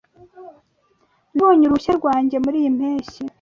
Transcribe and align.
Nabonye 1.33 1.63
uruhushya 1.65 1.93
rwanjye 1.99 2.35
muriyi 2.43 2.69
mpeshyi. 2.77 3.21